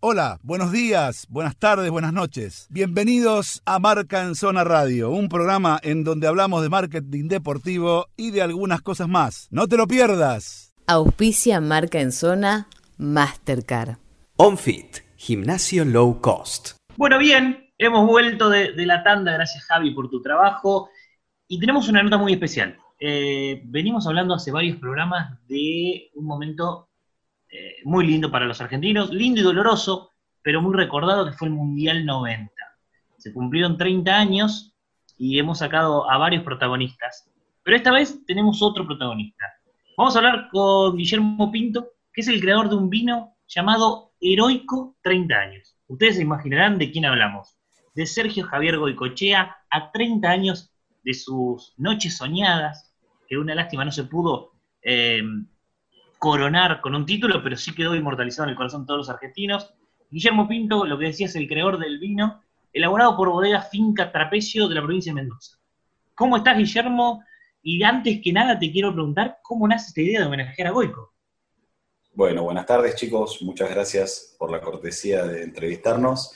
Hola, 0.00 0.38
buenos 0.44 0.70
días, 0.70 1.26
buenas 1.28 1.56
tardes, 1.56 1.90
buenas 1.90 2.12
noches. 2.12 2.68
Bienvenidos 2.70 3.62
a 3.66 3.80
Marca 3.80 4.22
en 4.22 4.36
Zona 4.36 4.62
Radio, 4.62 5.10
un 5.10 5.28
programa 5.28 5.80
en 5.82 6.04
donde 6.04 6.28
hablamos 6.28 6.62
de 6.62 6.68
marketing 6.68 7.26
deportivo 7.26 8.06
y 8.16 8.30
de 8.30 8.40
algunas 8.40 8.80
cosas 8.80 9.08
más. 9.08 9.48
No 9.50 9.66
te 9.66 9.76
lo 9.76 9.88
pierdas. 9.88 10.72
Auspicia 10.86 11.60
Marca 11.60 12.00
en 12.00 12.12
Zona 12.12 12.68
Mastercard. 12.96 13.96
OnFit, 14.36 14.98
gimnasio 15.16 15.84
low 15.84 16.20
cost. 16.20 16.76
Bueno, 16.96 17.18
bien, 17.18 17.72
hemos 17.76 18.06
vuelto 18.06 18.50
de, 18.50 18.70
la 18.86 19.02
tanda, 19.02 19.32
gracias 19.32 19.64
Javi 19.64 19.90
por 19.90 20.08
tu 20.08 20.22
trabajo. 20.22 20.90
Y 21.48 21.58
tenemos 21.58 21.88
una 21.88 22.04
nota 22.04 22.18
muy 22.18 22.34
especial. 22.34 22.78
Eh, 23.00 23.62
venimos 23.64 24.06
hablando 24.06 24.34
hace 24.34 24.52
varios 24.52 24.78
programas 24.78 25.40
de 25.48 26.12
un 26.14 26.24
momento 26.24 26.87
eh, 27.50 27.76
muy 27.84 28.06
lindo 28.06 28.30
para 28.30 28.46
los 28.46 28.60
argentinos, 28.60 29.10
lindo 29.10 29.40
y 29.40 29.44
doloroso, 29.44 30.12
pero 30.42 30.60
muy 30.60 30.74
recordado 30.74 31.26
que 31.26 31.32
fue 31.32 31.48
el 31.48 31.54
Mundial 31.54 32.04
90. 32.04 32.52
Se 33.16 33.32
cumplieron 33.32 33.76
30 33.76 34.14
años 34.14 34.74
y 35.16 35.38
hemos 35.38 35.58
sacado 35.58 36.10
a 36.10 36.18
varios 36.18 36.44
protagonistas, 36.44 37.30
pero 37.62 37.76
esta 37.76 37.92
vez 37.92 38.24
tenemos 38.26 38.62
otro 38.62 38.86
protagonista. 38.86 39.46
Vamos 39.96 40.14
a 40.14 40.18
hablar 40.18 40.48
con 40.50 40.96
Guillermo 40.96 41.50
Pinto, 41.50 41.88
que 42.12 42.20
es 42.20 42.28
el 42.28 42.40
creador 42.40 42.68
de 42.68 42.76
un 42.76 42.88
vino 42.88 43.34
llamado 43.46 44.12
Heroico 44.20 44.96
30 45.02 45.34
años. 45.34 45.76
Ustedes 45.86 46.16
se 46.16 46.22
imaginarán 46.22 46.78
de 46.78 46.90
quién 46.90 47.06
hablamos. 47.06 47.56
De 47.94 48.06
Sergio 48.06 48.44
Javier 48.44 48.78
Goicochea 48.78 49.56
a 49.70 49.90
30 49.90 50.28
años 50.28 50.70
de 51.02 51.14
sus 51.14 51.74
noches 51.78 52.16
soñadas, 52.16 52.94
que 53.26 53.38
una 53.38 53.54
lástima 53.54 53.84
no 53.84 53.90
se 53.90 54.04
pudo 54.04 54.52
eh, 54.82 55.22
coronar 56.18 56.80
con 56.80 56.94
un 56.94 57.06
título, 57.06 57.42
pero 57.42 57.56
sí 57.56 57.74
quedó 57.74 57.94
inmortalizado 57.94 58.44
en 58.44 58.50
el 58.50 58.56
corazón 58.56 58.82
de 58.82 58.86
todos 58.86 58.98
los 58.98 59.10
argentinos. 59.10 59.74
Guillermo 60.10 60.48
Pinto, 60.48 60.84
lo 60.84 60.98
que 60.98 61.06
decía, 61.06 61.26
es 61.26 61.36
el 61.36 61.48
creador 61.48 61.78
del 61.78 61.98
vino, 61.98 62.42
elaborado 62.72 63.16
por 63.16 63.30
bodega 63.30 63.62
Finca 63.62 64.10
Trapecio 64.10 64.68
de 64.68 64.74
la 64.74 64.82
provincia 64.82 65.10
de 65.12 65.16
Mendoza. 65.16 65.58
¿Cómo 66.14 66.36
estás, 66.36 66.58
Guillermo? 66.58 67.22
Y 67.62 67.82
antes 67.82 68.20
que 68.22 68.32
nada 68.32 68.58
te 68.58 68.70
quiero 68.72 68.92
preguntar, 68.92 69.38
¿cómo 69.42 69.68
nace 69.68 69.88
esta 69.88 70.00
idea 70.00 70.20
de 70.20 70.26
homenajear 70.26 70.68
a 70.68 70.70
Goico? 70.72 71.12
Bueno, 72.14 72.42
buenas 72.42 72.66
tardes 72.66 72.96
chicos, 72.96 73.40
muchas 73.42 73.70
gracias 73.70 74.34
por 74.38 74.50
la 74.50 74.60
cortesía 74.60 75.24
de 75.24 75.44
entrevistarnos. 75.44 76.32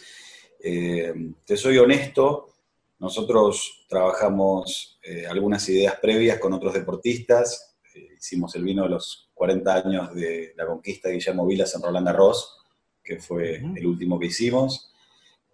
Eh, 0.63 1.13
te 1.45 1.57
soy 1.57 1.79
honesto, 1.79 2.55
nosotros 3.01 3.85
trabajamos 3.89 5.01
eh, 5.03 5.27
algunas 5.27 5.69
ideas 5.69 5.99
previas 6.01 6.39
con 6.39 6.53
otros 6.53 6.75
deportistas, 6.75 7.77
eh, 7.95 8.11
hicimos 8.17 8.55
el 8.55 8.63
vino 8.63 8.85
de 8.85 8.91
los 8.91 9.32
40 9.43 9.75
años 9.75 10.15
de 10.15 10.53
la 10.57 10.67
conquista 10.67 11.09
de 11.09 11.15
Guillermo 11.15 11.45
Vilas 11.45 11.75
en 11.75 11.83
Roland 11.83 12.07
Garros, 12.07 12.59
que 13.03 13.19
fue 13.19 13.57
el 13.57 13.85
último 13.85 14.17
que 14.17 14.27
hicimos. 14.27 14.93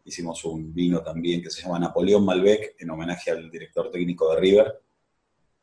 Hicimos 0.04 0.44
un 0.44 0.74
vino 0.74 1.02
también 1.02 1.40
que 1.42 1.50
se 1.50 1.62
llama 1.62 1.78
Napoleón 1.78 2.22
Malbec, 2.22 2.74
en 2.78 2.90
homenaje 2.90 3.30
al 3.30 3.50
director 3.50 3.90
técnico 3.90 4.30
de 4.30 4.40
River, 4.42 4.82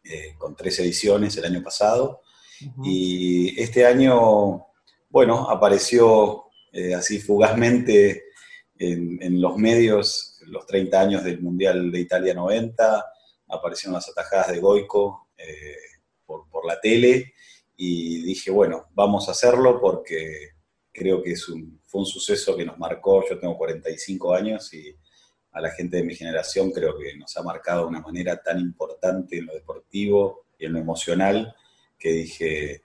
eh, 0.03 0.33
con 0.39 0.55
tres 0.55 0.79
ediciones 0.79 1.37
el 1.37 1.45
año 1.45 1.61
pasado. 1.61 2.23
Y 2.83 3.61
este 3.61 3.85
año, 3.85 4.69
bueno, 5.07 5.47
apareció 5.47 6.45
eh, 6.71 6.95
así 6.95 7.19
fugazmente 7.19 8.23
en, 8.79 9.39
los 9.39 9.55
medios 9.55 10.39
los 10.47 10.65
30 10.65 10.99
años 10.99 11.23
del 11.23 11.41
Mundial 11.41 11.91
de 11.91 11.99
Italia 11.99 12.33
90, 12.33 13.05
aparecieron 13.49 13.93
las 13.93 14.09
atajadas 14.09 14.51
de 14.51 14.59
Goico 14.61 15.27
eh, 15.37 15.75
por, 16.25 16.49
por 16.49 16.65
la 16.65 16.81
tele 16.81 17.34
y 17.77 18.21
dije, 18.21 18.51
bueno, 18.51 18.87
vamos 18.93 19.27
a 19.27 19.31
hacerlo 19.31 19.79
porque 19.79 20.51
creo 20.91 21.21
que 21.21 21.31
es 21.31 21.49
un, 21.49 21.81
fue 21.85 22.01
un 22.01 22.05
suceso 22.05 22.55
que 22.55 22.65
nos 22.65 22.77
marcó, 22.77 23.23
yo 23.29 23.37
tengo 23.37 23.57
45 23.57 24.33
años 24.33 24.73
y 24.73 24.95
a 25.51 25.61
la 25.61 25.71
gente 25.71 25.97
de 25.97 26.03
mi 26.03 26.15
generación 26.15 26.71
creo 26.71 26.97
que 26.97 27.15
nos 27.17 27.35
ha 27.37 27.43
marcado 27.43 27.81
de 27.81 27.87
una 27.87 28.01
manera 28.01 28.41
tan 28.41 28.59
importante 28.59 29.37
en 29.37 29.45
lo 29.47 29.53
deportivo 29.53 30.47
y 30.57 30.65
en 30.65 30.73
lo 30.73 30.79
emocional 30.79 31.55
que 31.97 32.11
dije, 32.11 32.81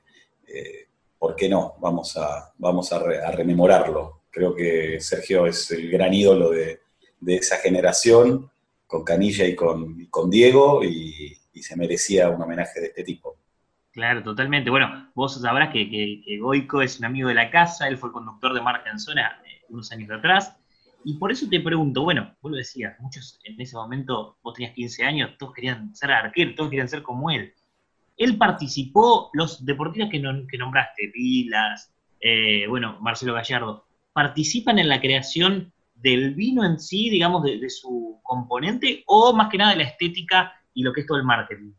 eh, 0.47 0.87
¿por 1.19 1.37
qué 1.37 1.49
no? 1.49 1.77
Vamos 1.81 2.17
a, 2.17 2.53
vamos 2.59 2.93
a, 2.93 3.00
rememorarlo. 3.33 4.23
Creo 4.31 4.55
que 4.55 5.00
Sergio 5.00 5.47
es 5.47 5.71
el 5.73 5.91
gran 5.91 6.15
ídolo 6.15 6.50
de, 6.50 6.81
esa 7.27 7.56
generación, 7.56 8.50
con 8.87 9.05
Canilla 9.05 9.45
y 9.47 9.55
con, 9.55 10.06
con 10.06 10.31
Diego, 10.31 10.83
y 10.83 11.37
se 11.61 11.77
merecía 11.77 12.31
un 12.31 12.41
homenaje 12.41 12.81
de 12.81 12.87
este 12.87 13.05
tipo. 13.05 13.40
Claro, 13.93 14.23
totalmente. 14.23 14.71
Bueno, 14.71 15.11
vos 15.15 15.41
sabrás 15.41 15.73
que, 15.73 15.91
que, 15.91 16.39
Goico 16.39 16.81
es 16.81 16.99
un 17.01 17.06
amigo 17.06 17.28
de 17.28 17.34
la 17.34 17.51
casa, 17.51 17.89
él 17.89 17.99
fue 17.99 18.12
conductor 18.12 18.55
de 18.55 18.61
Marca 18.61 18.91
en 18.91 19.01
Zona 19.01 19.41
eh, 19.45 19.62
unos 19.69 19.91
años 19.91 20.11
atrás, 20.11 20.56
y 21.05 21.15
por 21.15 21.33
eso 21.33 21.49
te 21.49 21.61
pregunto, 21.61 22.03
bueno, 22.03 22.37
vos 22.41 22.53
lo 22.53 22.59
decías, 22.59 22.99
muchos 23.00 23.41
en 23.45 23.61
ese 23.61 23.77
momento, 23.77 24.39
vos 24.43 24.55
tenías 24.55 24.75
15 24.75 25.05
años, 25.05 25.31
todos 25.39 25.55
querían 25.55 25.95
ser 25.95 26.12
arqueros, 26.12 26.55
todos 26.55 26.71
querían 26.71 26.89
ser 26.89 27.03
como 27.03 27.31
él. 27.31 27.53
Él 28.17 28.37
participó, 28.37 29.31
los 29.33 29.65
deportistas 29.65 30.11
que, 30.11 30.21
que 30.49 30.59
nombraste, 30.59 31.11
Vilas, 31.12 31.93
eh, 32.21 32.67
bueno, 32.69 32.99
Marcelo 33.00 33.34
Gallardo, 33.34 33.87
¿participan 34.12 34.79
en 34.79 34.89
la 34.89 35.00
creación 35.00 35.73
del 35.95 36.34
vino 36.34 36.65
en 36.65 36.79
sí, 36.79 37.11
digamos, 37.11 37.43
de 37.43 37.71
su 37.71 38.21
componente, 38.23 39.03
o 39.06 39.33
más 39.33 39.49
que 39.50 39.59
nada 39.59 39.73
de 39.73 39.79
la 39.79 39.84
estética 39.84 40.53
y 40.75 40.83
lo 40.83 40.93
que 40.93 41.00
es 41.00 41.06
todo 41.06 41.19
el 41.19 41.25
marketing? 41.25 41.73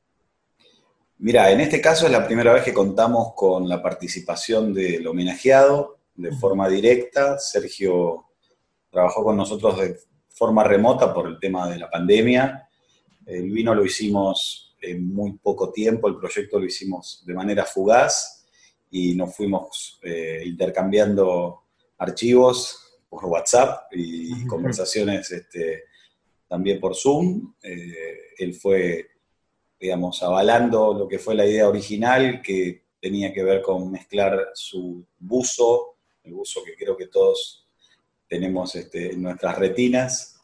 Mira, 1.23 1.51
en 1.51 1.61
este 1.61 1.79
caso 1.79 2.07
es 2.07 2.11
la 2.11 2.25
primera 2.25 2.51
vez 2.51 2.63
que 2.63 2.73
contamos 2.73 3.33
con 3.35 3.69
la 3.69 3.79
participación 3.79 4.73
del 4.73 5.05
homenajeado 5.05 5.99
de 6.15 6.31
forma 6.31 6.67
directa. 6.67 7.37
Sergio 7.37 8.25
trabajó 8.89 9.23
con 9.23 9.37
nosotros 9.37 9.79
de 9.79 9.97
forma 10.29 10.63
remota 10.63 11.13
por 11.13 11.27
el 11.27 11.39
tema 11.39 11.69
de 11.69 11.77
la 11.77 11.91
pandemia. 11.91 12.67
El 13.23 13.51
vino 13.51 13.75
lo 13.75 13.85
hicimos 13.85 14.75
en 14.81 15.13
muy 15.13 15.33
poco 15.33 15.71
tiempo, 15.71 16.07
el 16.07 16.17
proyecto 16.17 16.57
lo 16.57 16.65
hicimos 16.65 17.23
de 17.23 17.35
manera 17.35 17.65
fugaz 17.65 18.47
y 18.89 19.13
nos 19.13 19.35
fuimos 19.35 19.99
eh, 20.01 20.41
intercambiando 20.43 21.65
archivos 21.99 22.97
por 23.07 23.25
WhatsApp 23.25 23.91
y 23.91 24.47
conversaciones 24.47 25.29
este, 25.31 25.83
también 26.47 26.79
por 26.79 26.95
Zoom. 26.95 27.53
Eh, 27.61 28.33
él 28.39 28.55
fue 28.55 29.10
digamos, 29.81 30.21
avalando 30.21 30.93
lo 30.93 31.07
que 31.07 31.17
fue 31.17 31.33
la 31.33 31.45
idea 31.45 31.67
original, 31.67 32.43
que 32.43 32.83
tenía 32.99 33.33
que 33.33 33.43
ver 33.43 33.63
con 33.63 33.91
mezclar 33.91 34.51
su 34.53 35.03
buzo, 35.17 35.95
el 36.23 36.33
buzo 36.33 36.63
que 36.63 36.75
creo 36.75 36.95
que 36.95 37.07
todos 37.07 37.67
tenemos 38.27 38.75
este, 38.75 39.13
en 39.13 39.23
nuestras 39.23 39.57
retinas, 39.57 40.39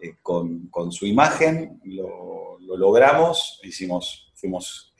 eh, 0.00 0.14
con, 0.22 0.70
su 0.92 1.04
imagen, 1.04 1.80
lo, 1.84 2.58
logramos, 2.60 3.60
hicimos, 3.64 4.32
fuimos 4.34 4.94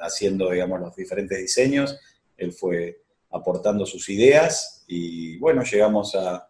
haciendo, 0.00 0.50
digamos, 0.50 0.80
los 0.80 0.96
diferentes 0.96 1.38
diseños, 1.38 1.96
él 2.36 2.52
fue 2.52 3.02
aportando 3.30 3.86
sus 3.86 4.08
ideas 4.08 4.84
y 4.88 5.38
bueno, 5.38 5.62
llegamos 5.62 6.14
a, 6.16 6.44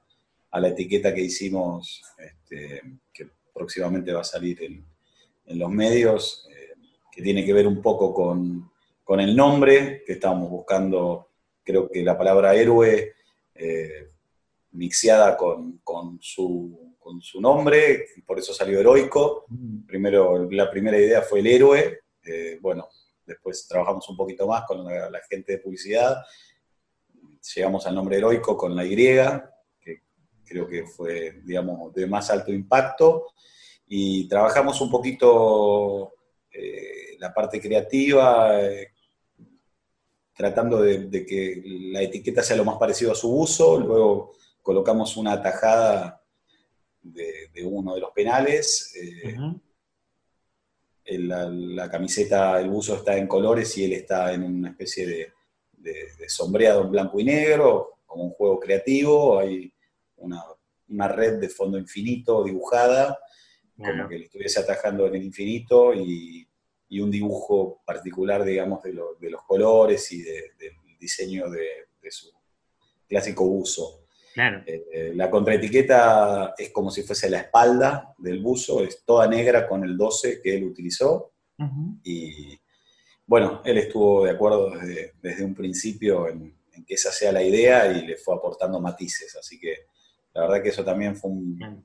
la 0.50 0.68
etiqueta 0.68 1.14
que 1.14 1.20
hicimos, 1.20 2.02
este, 2.18 2.82
que 3.12 3.28
próximamente 3.52 4.12
va 4.12 4.22
a 4.22 4.24
salir 4.24 4.62
en 4.62 5.58
los 5.58 5.70
medios, 5.70 6.47
que 7.18 7.24
tiene 7.24 7.44
que 7.44 7.52
ver 7.52 7.66
un 7.66 7.82
poco 7.82 8.14
con, 8.14 9.18
el 9.18 9.34
nombre, 9.34 10.04
que 10.06 10.12
estábamos 10.12 10.48
buscando, 10.50 11.30
creo 11.64 11.90
que 11.90 12.00
la 12.04 12.16
palabra 12.16 12.54
héroe, 12.54 13.12
eh, 13.56 14.12
mixeada 14.70 15.36
con, 15.36 15.80
su, 16.20 16.94
con 16.96 17.20
su 17.20 17.40
nombre, 17.40 18.06
por 18.24 18.38
eso 18.38 18.54
salió 18.54 18.78
heroico. 18.78 19.46
Mm. 19.48 19.86
Primero, 19.86 20.48
la 20.48 20.70
primera 20.70 20.96
idea 20.96 21.22
fue 21.22 21.40
el 21.40 21.48
héroe, 21.48 22.02
eh, 22.24 22.60
bueno, 22.60 22.86
después 23.26 23.66
trabajamos 23.66 24.08
un 24.08 24.16
poquito 24.16 24.46
más 24.46 24.62
con 24.64 24.84
la, 24.84 25.20
gente 25.28 25.54
de 25.54 25.58
publicidad, 25.58 26.18
llegamos 27.52 27.84
al 27.84 27.96
nombre 27.96 28.18
heroico 28.18 28.56
con 28.56 28.76
la 28.76 28.84
Y, 28.84 28.94
que 28.94 30.02
creo 30.44 30.68
que 30.68 30.86
fue, 30.86 31.40
digamos, 31.42 31.92
de 31.94 32.06
más 32.06 32.30
alto 32.30 32.52
impacto, 32.52 33.26
y 33.88 34.28
trabajamos 34.28 34.80
un 34.80 34.88
poquito 34.88 36.12
eh, 36.60 37.16
la 37.18 37.32
parte 37.32 37.60
creativa, 37.60 38.60
eh, 38.60 38.92
tratando 40.34 40.82
de, 40.82 41.24
que 41.24 41.62
la 41.92 42.02
etiqueta 42.02 42.42
sea 42.42 42.56
lo 42.56 42.64
más 42.64 42.78
parecido 42.78 43.12
a 43.12 43.14
su 43.14 43.32
uso, 43.32 43.78
luego 43.78 44.32
colocamos 44.60 45.16
una 45.16 45.40
tajada 45.40 46.20
de, 47.00 47.48
uno 47.64 47.94
de 47.94 48.00
los 48.00 48.10
penales, 48.10 48.92
eh, 48.96 49.36
la, 51.18 51.88
camiseta, 51.90 52.60
el 52.60 52.70
buzo 52.70 52.96
está 52.96 53.16
en 53.16 53.28
colores 53.28 53.76
y 53.78 53.84
él 53.84 53.92
está 53.92 54.32
en 54.32 54.42
una 54.42 54.70
especie 54.70 55.06
de, 55.06 56.28
sombreado 56.28 56.82
en 56.82 56.90
blanco 56.90 57.20
y 57.20 57.24
negro, 57.24 58.00
como 58.04 58.24
un 58.24 58.30
juego 58.30 58.58
creativo, 58.58 59.38
hay 59.38 59.72
una, 60.16 61.08
red 61.08 61.38
de 61.38 61.48
fondo 61.48 61.78
infinito 61.78 62.42
dibujada, 62.42 63.18
como 63.76 64.08
que 64.08 64.18
le 64.18 64.24
estuviese 64.24 64.60
atajando 64.60 65.06
en 65.06 65.14
el 65.14 65.22
infinito 65.24 65.94
y 65.94 66.47
y 66.88 67.00
un 67.00 67.10
dibujo 67.10 67.82
particular, 67.84 68.44
digamos, 68.44 68.82
de, 68.82 68.92
los 68.92 69.42
colores 69.46 70.10
y 70.12 70.22
del 70.22 70.50
diseño 70.98 71.50
de, 71.50 71.66
su 72.10 72.30
clásico 73.06 73.44
uso. 73.44 74.06
Claro. 74.32 74.62
Eh, 74.66 75.12
la 75.14 75.30
contraetiqueta 75.30 76.54
es 76.56 76.70
como 76.70 76.90
si 76.90 77.02
fuese 77.02 77.28
la 77.28 77.40
espalda 77.40 78.14
del 78.18 78.40
buzo, 78.40 78.82
es 78.82 79.04
toda 79.04 79.26
negra 79.26 79.68
con 79.68 79.84
el 79.84 79.96
12 79.96 80.40
que 80.40 80.56
él 80.56 80.64
utilizó. 80.64 81.32
Ujú. 81.58 81.98
Y 82.04 82.58
bueno, 83.26 83.60
él 83.64 83.78
estuvo 83.78 84.24
de 84.24 84.30
acuerdo 84.30 84.70
desde, 84.70 85.12
desde 85.20 85.44
un 85.44 85.54
principio 85.54 86.28
en, 86.28 86.56
en 86.72 86.84
que 86.84 86.94
esa 86.94 87.12
sea 87.12 87.32
la 87.32 87.42
idea 87.42 87.92
y 87.92 88.06
le 88.06 88.16
fue 88.16 88.34
aportando 88.34 88.80
matices. 88.80 89.36
Así 89.36 89.58
que 89.58 89.86
la 90.32 90.42
verdad 90.42 90.62
que 90.62 90.70
eso 90.70 90.84
también 90.84 91.16
fue 91.16 91.30
un, 91.30 91.56
Bien. 91.56 91.84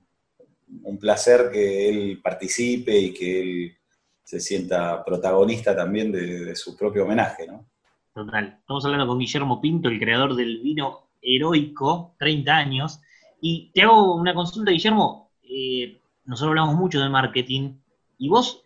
un 0.84 0.98
placer 0.98 1.50
que 1.52 1.90
él 1.90 2.22
participe 2.24 2.98
y 2.98 3.14
que 3.14 3.42
él 3.42 3.78
se 4.24 4.40
sienta 4.40 5.04
protagonista 5.04 5.76
también 5.76 6.12
de, 6.12 6.56
su 6.56 6.76
propio 6.78 7.04
homenaje, 7.04 7.46
¿no? 7.48 7.66
Total. 8.14 8.58
Estamos 8.60 8.86
hablando 8.86 9.08
con 9.08 9.20
Guillermo 9.20 9.60
Pinto, 9.60 9.90
el 9.90 10.00
creador 10.00 10.36
del 10.36 10.60
vino 10.62 11.10
heroico, 11.22 12.16
30 12.20 12.56
años. 12.56 13.00
Y 13.42 13.72
te 13.74 13.82
hago 13.82 14.16
una 14.16 14.34
consulta, 14.34 14.72
Guillermo. 14.72 15.32
Eh, 15.42 16.00
nosotros 16.26 16.50
hablamos 16.52 16.76
mucho 16.76 17.02
de 17.02 17.10
marketing 17.10 17.76
y 18.18 18.30
vos, 18.30 18.64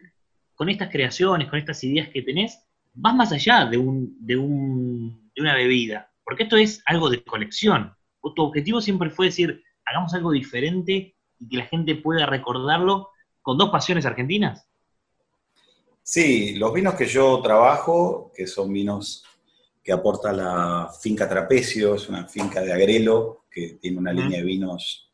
con 0.55 0.69
estas 0.69 0.89
creaciones, 0.89 1.49
con 1.49 1.59
estas 1.59 1.83
ideas 1.83 2.09
que 2.09 2.21
tenés, 2.21 2.61
vas 2.93 3.15
más 3.15 3.31
allá 3.31 3.65
de, 3.65 3.77
un, 3.77 4.15
de, 4.19 4.37
un- 4.37 5.31
de 5.35 5.41
una 5.41 5.55
bebida. 5.55 6.11
Porque 6.23 6.43
esto 6.43 6.57
es 6.57 6.83
algo 6.85 7.09
de 7.09 7.23
colección. 7.23 7.93
Vos, 8.21 8.33
Tu 8.35 8.43
objetivo 8.43 8.81
siempre 8.81 9.09
fue 9.09 9.27
decir, 9.27 9.63
hagamos 9.85 10.13
algo 10.13 10.31
diferente 10.31 11.15
y 11.39 11.47
que 11.49 11.57
la 11.57 11.65
gente 11.65 11.95
pueda 11.95 12.25
recordarlo 12.25 13.09
con 13.41 13.57
dos 13.57 13.69
pasiones 13.69 14.05
argentinas. 14.05 14.67
Sí, 16.09 16.55
los 16.55 16.71
vinos 16.71 16.95
que 16.95 17.05
yo 17.05 17.41
trabajo, 17.41 18.31
que 18.33 18.47
son 18.47 18.71
vinos 18.71 19.25
que 19.83 19.91
aporta 19.91 20.31
la 20.31 20.89
finca 21.01 21.27
Trapecio, 21.27 21.95
es 21.95 22.07
una 22.07 22.25
finca 22.29 22.61
de 22.61 22.71
Agrelo, 22.71 23.43
que 23.51 23.77
tiene 23.81 23.97
una 23.97 24.13
línea 24.13 24.39
de 24.39 24.45
vinos 24.45 25.11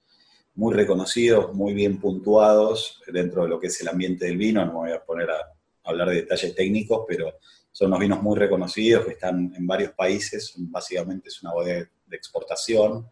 muy 0.54 0.72
reconocidos, 0.76 1.52
muy 1.56 1.74
bien 1.74 2.00
puntuados 2.00 3.02
dentro 3.12 3.42
de 3.42 3.50
lo 3.50 3.60
que 3.60 3.68
es 3.68 3.82
el 3.82 3.88
ambiente 3.88 4.28
del 4.28 4.38
vino. 4.38 4.64
No 4.64 4.74
me 4.74 4.78
voy 4.78 4.92
a 4.92 5.04
poner 5.04 5.32
a 5.32 5.52
hablar 5.84 6.10
de 6.10 6.18
detalles 6.18 6.54
técnicos, 6.54 7.06
pero 7.08 7.40
son 7.72 7.88
unos 7.88 8.00
vinos 8.00 8.22
muy 8.22 8.38
reconocidos 8.38 9.04
que 9.08 9.14
están 9.14 9.52
en 9.58 9.66
varios 9.66 9.94
países. 9.94 10.54
Básicamente 10.58 11.30
es 11.30 11.42
una 11.42 11.54
bodega 11.54 11.90
de 12.06 12.16
exportación. 12.16 13.10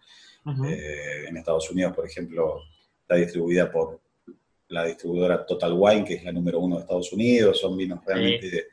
Eh, 0.68 1.26
en 1.28 1.36
Estados 1.36 1.72
Unidos, 1.72 1.96
por 1.96 2.06
ejemplo, 2.06 2.60
está 3.02 3.16
distribuida 3.16 3.72
por 3.72 4.01
la 4.72 4.86
distribuidora 4.86 5.46
Total 5.46 5.74
Wine, 5.74 6.04
que 6.06 6.16
es 6.16 6.24
la 6.24 6.32
número 6.32 6.60
uno 6.60 6.76
de 6.78 6.82
Estados 6.82 7.12
Unidos. 7.14 7.60
Son 7.60 7.76
vinos 7.78 8.00
realmente 8.06 8.50
de, 8.50 8.64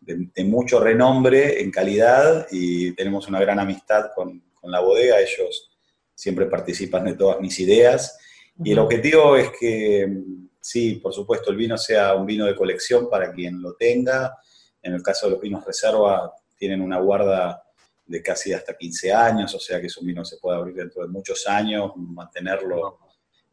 de- 0.00 0.28
de 0.34 0.44
mucho 0.44 0.80
renombre 0.80 1.62
en 1.62 1.70
calidad 1.70 2.46
y 2.50 2.92
tenemos 2.92 3.28
una 3.28 3.40
gran 3.40 3.58
amistad 3.58 4.10
con, 4.14 4.42
con 4.60 4.70
la 4.70 4.80
bodega. 4.80 5.20
Ellos 5.20 5.70
siempre 6.14 6.46
participan 6.46 7.04
de 7.04 7.14
todas 7.14 7.40
mis 7.40 7.58
ideas. 7.60 8.18
Y 8.62 8.72
el 8.72 8.78
objetivo 8.78 9.36
es 9.36 9.50
que, 9.58 10.06
mm, 10.06 10.48
sí, 10.60 10.96
por 10.96 11.12
supuesto, 11.12 11.50
el 11.50 11.56
vino 11.56 11.76
sea 11.78 12.14
un 12.14 12.24
vino 12.26 12.46
de 12.46 12.54
colección 12.54 13.08
para 13.10 13.32
quien 13.32 13.60
lo 13.62 13.74
tenga. 13.74 14.36
En 14.82 14.92
el 14.94 15.02
caso 15.02 15.26
de 15.26 15.32
los 15.32 15.40
vinos 15.40 15.64
reserva, 15.64 16.32
tienen 16.56 16.80
una 16.80 16.98
guarda 17.00 17.62
de 18.06 18.22
casi 18.22 18.52
hasta 18.52 18.76
15 18.76 19.12
años, 19.14 19.54
o 19.54 19.58
sea 19.58 19.80
que 19.80 19.86
es 19.86 19.96
un 19.96 20.06
vino 20.06 20.22
que 20.22 20.28
se 20.28 20.36
puede 20.36 20.58
abrir 20.58 20.74
dentro 20.76 21.02
de 21.02 21.08
muchos 21.08 21.46
años, 21.48 21.92
mantenerlo 21.96 22.98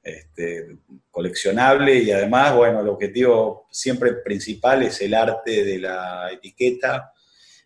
este, 0.04 0.78
coleccionable 1.10 1.96
y 1.96 2.12
además, 2.12 2.56
bueno, 2.56 2.82
el 2.82 2.90
objetivo 2.90 3.68
siempre 3.70 4.14
principal 4.16 4.84
es 4.84 5.02
el 5.02 5.14
arte 5.14 5.64
de 5.64 5.80
la 5.80 6.32
etiqueta, 6.32 7.14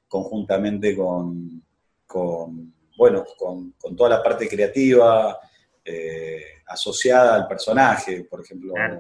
conjuntamente 0.08 0.96
con, 0.96 1.64
con, 2.06 2.74
bueno, 2.98 3.26
con, 3.38 3.72
con 3.74 3.96
toda 3.96 4.10
la 4.10 4.24
parte 4.24 4.48
creativa 4.48 5.40
eh, 5.84 6.44
asociada 6.68 7.36
al 7.36 7.48
personaje, 7.48 8.24
por 8.24 8.42
ejemplo, 8.42 8.74
Claro, 8.74 9.00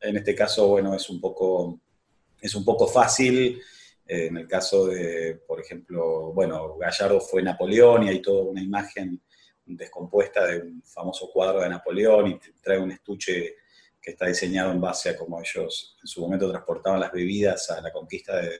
en 0.00 0.16
este 0.16 0.34
caso, 0.34 0.68
bueno, 0.68 0.94
es 0.94 1.08
un 1.10 1.20
poco, 1.20 1.80
es 2.40 2.54
un 2.54 2.64
poco 2.64 2.86
fácil. 2.86 3.60
eh, 4.06 4.26
en 4.26 4.36
el 4.36 4.46
caso 4.46 4.86
de, 4.86 5.40
por 5.46 5.60
ejemplo, 5.60 6.32
bueno, 6.32 6.76
Gallardo 6.76 7.20
fue 7.20 7.42
Napoleón 7.42 8.04
y 8.04 8.10
hay 8.10 8.20
toda 8.20 8.44
una 8.44 8.62
imagen 8.62 9.20
descompuesta 9.66 10.46
de 10.46 10.60
un 10.60 10.82
famoso 10.82 11.30
cuadro 11.32 11.60
de 11.60 11.68
Napoleón 11.68 12.28
y 12.28 12.40
trae 12.62 12.78
un 12.78 12.92
estuche 12.92 13.56
que 14.00 14.10
está 14.10 14.26
diseñado 14.26 14.72
en 14.72 14.80
base 14.80 15.10
a 15.10 15.16
cómo 15.16 15.40
ellos 15.40 15.96
en 16.02 16.06
su 16.06 16.20
momento 16.20 16.50
transportaban 16.50 17.00
las 17.00 17.10
bebidas 17.10 17.70
a 17.70 17.80
la 17.80 17.90
conquista 17.90 18.36
de, 18.36 18.58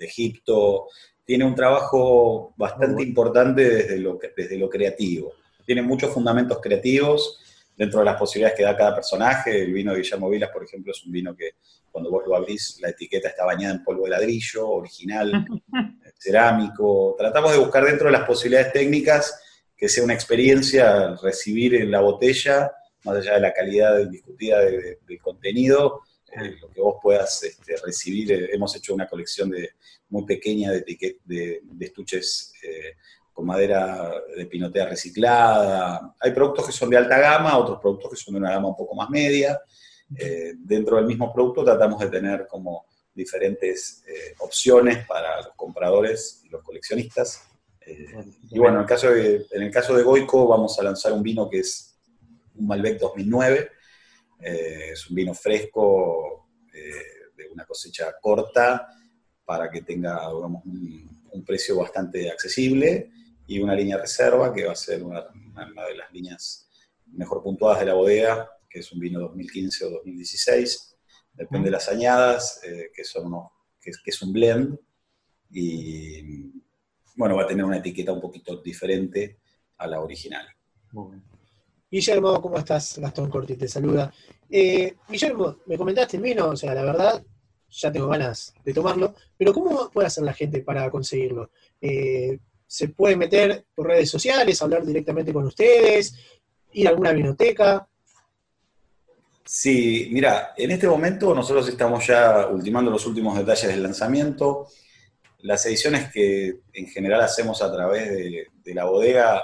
de 0.00 0.06
Egipto. 0.06 0.88
Tiene 1.24 1.44
un 1.44 1.54
trabajo 1.54 2.54
bastante 2.56 3.02
importante 3.02 3.62
desde 3.62 3.98
lo, 3.98 4.18
desde 4.36 4.58
lo 4.58 4.68
creativo. 4.68 5.32
Tiene 5.64 5.82
muchos 5.82 6.12
fundamentos 6.12 6.58
creativos 6.60 7.38
dentro 7.76 8.00
de 8.00 8.06
las 8.06 8.18
posibilidades 8.18 8.58
que 8.58 8.64
da 8.64 8.76
cada 8.76 8.94
personaje. 8.94 9.62
El 9.62 9.72
vino 9.72 9.92
de 9.92 10.00
Guillermo 10.00 10.28
Vilas, 10.28 10.50
por 10.50 10.64
ejemplo, 10.64 10.92
es 10.92 11.04
un 11.04 11.12
vino 11.12 11.34
que 11.36 11.52
cuando 11.90 12.10
vos 12.10 12.24
lo 12.26 12.36
abrís, 12.36 12.78
la 12.80 12.90
etiqueta 12.90 13.28
está 13.28 13.44
bañada 13.44 13.74
en 13.74 13.84
polvo 13.84 14.04
de 14.04 14.10
ladrillo, 14.10 14.68
original, 14.68 15.46
cerámico. 16.18 17.14
Tratamos 17.16 17.52
de 17.52 17.58
buscar 17.58 17.84
dentro 17.84 18.06
de 18.06 18.12
las 18.12 18.24
posibilidades 18.24 18.72
técnicas 18.72 19.40
que 19.80 19.88
sea 19.88 20.04
una 20.04 20.12
experiencia 20.14 21.16
recibir 21.22 21.74
en 21.74 21.90
la 21.90 22.00
botella, 22.00 22.70
más 23.04 23.16
allá 23.16 23.34
de 23.34 23.40
la 23.40 23.52
calidad 23.54 23.98
indiscutida 23.98 24.60
de- 24.60 24.78
de- 24.82 24.98
del 25.08 25.18
contenido, 25.20 26.02
eh, 26.36 26.54
lo 26.60 26.68
que 26.70 26.80
vos 26.82 26.96
puedas 27.02 27.42
este, 27.42 27.76
recibir. 27.84 28.30
Eh, 28.30 28.50
hemos 28.52 28.76
hecho 28.76 28.92
una 28.94 29.08
colección 29.08 29.48
de, 29.50 29.70
muy 30.10 30.26
pequeña 30.26 30.70
de, 30.70 30.84
de, 31.24 31.60
de 31.64 31.86
estuches 31.86 32.52
eh, 32.62 32.94
con 33.32 33.46
madera 33.46 34.12
de 34.36 34.44
pinotea 34.46 34.86
reciclada. 34.86 36.14
Hay 36.20 36.32
productos 36.32 36.66
que 36.66 36.72
son 36.72 36.90
de 36.90 36.98
alta 36.98 37.18
gama, 37.18 37.56
otros 37.56 37.78
productos 37.80 38.10
que 38.10 38.16
son 38.16 38.34
de 38.34 38.40
una 38.40 38.50
gama 38.50 38.68
un 38.68 38.76
poco 38.76 38.94
más 38.94 39.08
media. 39.08 39.58
Eh, 40.14 40.52
dentro 40.58 40.96
del 40.96 41.06
mismo 41.06 41.32
producto 41.32 41.64
tratamos 41.64 41.98
de 42.00 42.08
tener 42.08 42.46
como 42.48 42.84
diferentes 43.14 44.02
eh, 44.06 44.34
opciones 44.40 45.06
para 45.06 45.38
los 45.42 45.54
compradores 45.56 46.42
y 46.44 46.48
los 46.50 46.62
coleccionistas. 46.62 47.44
Y 48.50 48.58
bueno, 48.58 48.76
en 48.76 48.82
el, 48.82 48.86
caso 48.86 49.10
de, 49.10 49.46
en 49.50 49.62
el 49.62 49.70
caso 49.70 49.94
de 49.94 50.02
Goico 50.02 50.46
vamos 50.46 50.78
a 50.78 50.82
lanzar 50.82 51.12
un 51.12 51.22
vino 51.22 51.48
que 51.48 51.60
es 51.60 51.98
un 52.54 52.66
Malbec 52.66 52.98
2009. 52.98 53.70
Eh, 54.40 54.90
es 54.92 55.08
un 55.08 55.16
vino 55.16 55.34
fresco 55.34 56.48
eh, 56.72 57.32
de 57.36 57.48
una 57.48 57.64
cosecha 57.64 58.12
corta 58.20 58.88
para 59.44 59.70
que 59.70 59.82
tenga 59.82 60.28
digamos, 60.32 60.64
un, 60.64 61.26
un 61.32 61.44
precio 61.44 61.76
bastante 61.76 62.30
accesible 62.30 63.10
y 63.46 63.60
una 63.60 63.74
línea 63.74 63.98
reserva 63.98 64.52
que 64.52 64.64
va 64.64 64.72
a 64.72 64.76
ser 64.76 65.02
una, 65.02 65.26
una 65.32 65.86
de 65.86 65.96
las 65.96 66.12
líneas 66.12 66.68
mejor 67.06 67.42
puntuadas 67.42 67.80
de 67.80 67.86
la 67.86 67.94
bodega, 67.94 68.50
que 68.68 68.80
es 68.80 68.92
un 68.92 69.00
vino 69.00 69.20
2015 69.20 69.84
o 69.84 69.90
2016. 69.90 70.96
Depende 71.32 71.66
de 71.66 71.72
las 71.72 71.88
añadas, 71.88 72.60
eh, 72.64 72.90
que, 72.94 73.04
son 73.04 73.26
unos, 73.26 73.50
que, 73.80 73.90
que 73.90 74.10
es 74.10 74.22
un 74.22 74.32
blend. 74.32 74.78
Y 75.50 76.59
bueno, 77.16 77.36
va 77.36 77.42
a 77.42 77.46
tener 77.46 77.64
una 77.64 77.78
etiqueta 77.78 78.12
un 78.12 78.20
poquito 78.20 78.56
diferente 78.56 79.38
a 79.78 79.86
la 79.86 80.00
original. 80.00 80.46
Muy 80.92 81.12
bien. 81.12 81.24
Guillermo, 81.90 82.40
¿cómo 82.40 82.58
estás? 82.58 82.98
Gastón 82.98 83.28
Corti 83.28 83.56
te 83.56 83.66
saluda. 83.66 84.12
Eh, 84.48 84.94
Guillermo, 85.08 85.56
me 85.66 85.76
comentaste 85.76 86.16
el 86.16 86.22
vino, 86.22 86.50
o 86.50 86.56
sea, 86.56 86.72
la 86.72 86.82
verdad, 86.82 87.24
ya 87.68 87.90
tengo 87.90 88.08
ganas 88.08 88.54
de 88.64 88.72
tomarlo, 88.72 89.14
pero 89.36 89.52
¿cómo 89.52 89.90
puede 89.90 90.06
hacer 90.06 90.24
la 90.24 90.32
gente 90.32 90.62
para 90.62 90.90
conseguirlo? 90.90 91.50
Eh, 91.80 92.38
¿Se 92.66 92.88
puede 92.88 93.16
meter 93.16 93.64
por 93.74 93.88
redes 93.88 94.08
sociales, 94.08 94.62
hablar 94.62 94.86
directamente 94.86 95.32
con 95.32 95.44
ustedes, 95.44 96.14
ir 96.72 96.86
a 96.86 96.90
alguna 96.90 97.12
biblioteca? 97.12 97.88
Sí, 99.44 100.08
mira, 100.12 100.54
en 100.56 100.70
este 100.70 100.86
momento 100.86 101.34
nosotros 101.34 101.68
estamos 101.68 102.06
ya 102.06 102.46
ultimando 102.46 102.88
los 102.88 103.04
últimos 103.06 103.36
detalles 103.36 103.66
del 103.66 103.82
lanzamiento. 103.82 104.68
Las 105.42 105.64
ediciones 105.66 106.10
que 106.12 106.60
en 106.72 106.86
general 106.86 107.20
hacemos 107.22 107.62
a 107.62 107.72
través 107.72 108.10
de, 108.10 108.46
la 108.74 108.84
bodega 108.84 109.42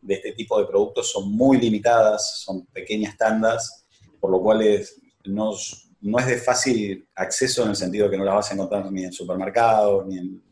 de 0.00 0.14
este 0.14 0.32
tipo 0.32 0.58
de 0.60 0.66
productos 0.66 1.10
son 1.10 1.32
muy 1.32 1.58
limitadas, 1.58 2.40
son 2.44 2.66
pequeñas 2.66 3.16
tandas, 3.16 3.86
por 4.20 4.30
lo 4.30 4.40
cual 4.40 4.62
es- 4.62 5.00
no, 5.24 5.52
no 6.00 6.18
es 6.18 6.26
de 6.26 6.38
fácil 6.38 7.08
acceso 7.14 7.64
en 7.64 7.70
el 7.70 7.76
sentido 7.76 8.08
que 8.08 8.16
no 8.16 8.24
las 8.24 8.34
vas 8.36 8.50
a 8.50 8.54
encontrar 8.54 8.90
ni 8.92 9.04
en 9.04 9.12
supermercados, 9.12 10.06
ni 10.06 10.18
en, 10.18 10.42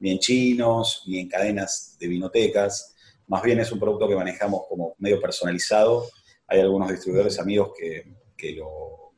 ni 0.00 0.10
en 0.12 0.18
chinos, 0.18 1.02
ni 1.06 1.18
en 1.18 1.28
cadenas 1.28 1.96
de 1.98 2.08
vinotecas. 2.08 2.94
Más 3.26 3.42
bien 3.42 3.60
es 3.60 3.70
un 3.70 3.78
producto 3.78 4.08
que 4.08 4.16
manejamos 4.16 4.62
como 4.68 4.94
medio 4.98 5.20
personalizado. 5.20 6.08
Hay 6.46 6.60
algunos 6.60 6.90
distribuidores 6.90 7.38
amigos 7.38 7.70
que, 7.78 8.04
que 8.36 8.52
lo, 8.52 9.12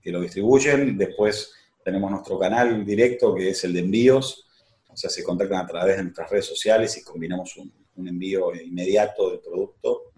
que 0.00 0.10
lo 0.10 0.20
distribuyen. 0.20 0.98
Después 0.98 1.52
tenemos 1.88 2.10
nuestro 2.10 2.38
canal 2.38 2.84
directo 2.84 3.34
que 3.34 3.48
es 3.48 3.64
el 3.64 3.72
de 3.72 3.80
envíos. 3.80 4.46
O 4.90 4.94
sea, 4.96 5.08
se 5.08 5.22
contactan 5.24 5.64
a 5.64 5.66
través 5.66 5.96
de 5.96 6.02
nuestras 6.02 6.28
redes 6.30 6.44
sociales 6.44 6.94
y 6.98 7.02
combinamos 7.02 7.56
un, 7.56 7.72
un 7.96 8.08
envío 8.08 8.54
inmediato 8.54 9.30
del 9.30 9.40
producto 9.40 10.12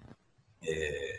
eh, 0.62 1.14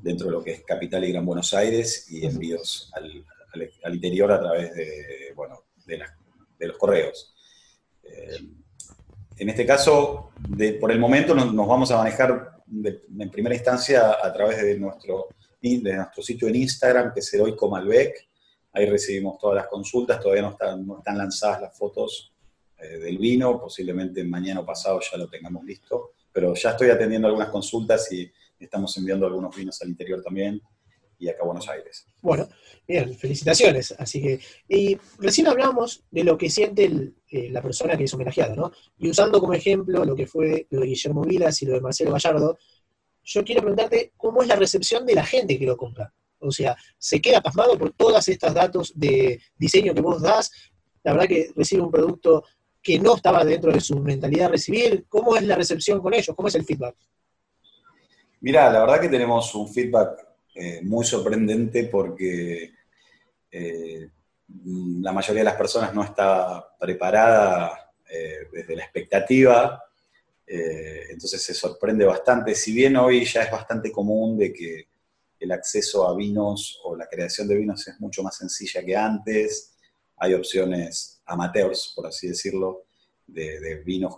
dentro 0.00 0.26
de 0.26 0.32
lo 0.32 0.42
que 0.42 0.50
es 0.54 0.62
Capital 0.64 1.04
y 1.04 1.12
Gran 1.12 1.24
Buenos 1.24 1.54
Aires 1.54 2.10
y 2.10 2.26
envíos 2.26 2.90
al, 2.94 3.24
al- 3.54 3.70
al 3.84 3.94
interior 3.94 4.32
a 4.32 4.40
través 4.40 4.74
de, 4.74 5.32
bueno, 5.36 5.66
de, 5.86 5.98
las- 5.98 6.10
de 6.58 6.66
los 6.66 6.76
correos. 6.76 7.32
Eh, 8.02 8.38
en 9.36 9.48
este 9.50 9.64
caso, 9.64 10.32
de- 10.48 10.72
por 10.74 10.90
el 10.90 10.98
momento 10.98 11.32
nos, 11.32 11.54
nos 11.54 11.68
vamos 11.68 11.92
a 11.92 11.98
manejar 11.98 12.56
en 12.72 13.30
primera 13.30 13.54
instancia 13.54 14.16
a 14.20 14.32
través 14.32 14.60
de 14.62 14.76
nuestro, 14.80 15.28
de 15.62 15.94
nuestro 15.94 16.22
sitio 16.24 16.48
en 16.48 16.56
Instagram, 16.56 17.12
que 17.14 17.20
es 17.20 17.32
Heroico 17.34 17.68
Malbec. 17.70 18.29
Ahí 18.72 18.86
recibimos 18.86 19.38
todas 19.38 19.56
las 19.56 19.66
consultas, 19.66 20.20
todavía 20.20 20.42
no 20.42 20.50
están, 20.50 21.18
lanzadas 21.18 21.60
las 21.60 21.76
fotos 21.76 22.32
eh, 22.78 22.98
del 22.98 23.18
vino, 23.18 23.60
posiblemente 23.60 24.22
mañana 24.24 24.60
o 24.60 24.66
pasado 24.66 25.00
ya 25.00 25.18
lo 25.18 25.28
tengamos 25.28 25.64
listo, 25.64 26.12
pero 26.32 26.54
ya 26.54 26.70
estoy 26.70 26.90
atendiendo 26.90 27.26
algunas 27.26 27.48
consultas 27.48 28.10
y 28.12 28.30
estamos 28.58 28.96
enviando 28.96 29.26
algunos 29.26 29.54
vinos 29.54 29.80
al 29.82 29.88
interior 29.88 30.22
también 30.22 30.60
y 31.20 31.28
acá 31.28 31.42
a 31.42 31.46
Buenos 31.46 31.68
Aires. 31.68 32.06
Bueno, 32.22 32.48
bien, 32.88 33.14
felicitaciones. 33.14 33.94
Así 33.98 34.22
que, 34.22 34.40
y 34.68 34.98
recién 35.18 35.46
hablamos 35.46 36.02
de 36.10 36.24
lo 36.24 36.38
que 36.38 36.48
siente 36.48 37.12
eh, 37.30 37.50
la 37.50 37.62
persona 37.62 37.96
que 37.96 38.04
es 38.04 38.14
homenajeada, 38.14 38.56
¿no? 38.56 38.72
Y 38.98 39.10
usando 39.10 39.38
como 39.38 39.52
ejemplo 39.52 40.04
lo 40.04 40.16
que 40.16 40.26
fue 40.26 40.66
lo 40.70 40.80
de 40.80 40.86
Guillermo 40.86 41.22
Vilas 41.22 41.60
y 41.62 41.66
lo 41.66 41.74
de 41.74 41.82
Marcelo 41.82 42.12
Gallardo, 42.12 42.58
yo 43.22 43.44
quiero 43.44 43.60
preguntarte 43.60 44.12
cómo 44.16 44.42
es 44.42 44.48
la 44.48 44.56
recepción 44.56 45.04
de 45.04 45.14
la 45.14 45.24
gente 45.24 45.58
que 45.58 45.66
lo 45.66 45.76
compra. 45.76 46.12
O 46.40 46.50
sea, 46.50 46.76
¿se 46.98 47.20
queda 47.20 47.40
pasmado 47.40 47.78
por 47.78 47.92
todos 47.92 48.26
estos 48.28 48.54
datos 48.54 48.92
de 48.94 49.40
diseño 49.56 49.94
que 49.94 50.00
vos 50.00 50.22
das? 50.22 50.50
La 51.02 51.12
verdad 51.12 51.28
que 51.28 51.50
recibe 51.54 51.82
un 51.82 51.90
producto 51.90 52.44
que 52.82 52.98
no 52.98 53.16
estaba 53.16 53.44
dentro 53.44 53.72
de 53.72 53.80
su 53.80 53.98
mentalidad 54.00 54.50
recibir. 54.50 55.04
¿Cómo 55.08 55.36
es 55.36 55.42
la 55.42 55.56
recepción 55.56 56.00
con 56.00 56.14
ellos? 56.14 56.34
¿Cómo 56.34 56.48
es 56.48 56.54
el 56.54 56.64
feedback? 56.64 56.96
Mira, 58.40 58.72
la 58.72 58.80
verdad 58.80 59.00
que 59.00 59.08
tenemos 59.08 59.54
un 59.54 59.68
feedback 59.68 60.26
eh, 60.54 60.80
muy 60.82 61.04
sorprendente 61.04 61.84
porque 61.84 62.72
eh, 63.50 64.08
la 65.00 65.12
mayoría 65.12 65.40
de 65.42 65.44
las 65.44 65.56
personas 65.56 65.94
no 65.94 66.02
está 66.02 66.74
preparada 66.78 67.92
eh, 68.10 68.48
desde 68.52 68.76
la 68.76 68.82
expectativa, 68.82 69.84
entonces 70.52 71.40
se 71.40 71.54
sorprende 71.54 72.04
bastante, 72.04 72.56
si 72.56 72.72
bien 72.72 72.96
hoy 72.96 73.24
ya 73.24 73.44
es 73.44 73.52
bastante 73.52 73.92
común 73.92 74.36
de 74.36 74.52
que 74.52 74.88
el 75.40 75.52
acceso 75.52 76.06
a 76.06 76.14
vinos 76.14 76.80
o 76.84 76.94
la 76.94 77.08
creación 77.08 77.48
de 77.48 77.56
vinos 77.56 77.88
es 77.88 77.98
mucho 77.98 78.22
más 78.22 78.36
sencilla 78.36 78.84
que 78.84 78.94
antes, 78.94 79.72
hay 80.16 80.34
opciones 80.34 81.22
amateurs, 81.24 81.92
por 81.96 82.06
así 82.06 82.28
decirlo, 82.28 82.84
de, 83.26 83.82
vinos 83.84 84.16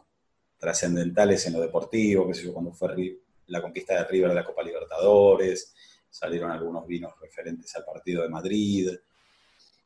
trascendentales 0.59 1.47
en 1.47 1.55
lo 1.55 1.61
deportivo, 1.61 2.27
que 2.27 2.35
sé 2.35 2.45
yo, 2.45 2.53
cuando 2.53 2.73
fue 2.73 3.19
la 3.47 3.63
conquista 3.63 3.95
de 3.95 4.05
River 4.05 4.31
de 4.31 4.35
la 4.35 4.45
Copa 4.45 4.63
Libertadores, 4.63 5.73
salieron 6.11 6.51
algunos 6.51 6.87
vinos 6.87 7.13
referentes 7.21 7.75
al 7.77 7.85
partido 7.85 8.23
de 8.23 8.29
Madrid. 8.29 8.91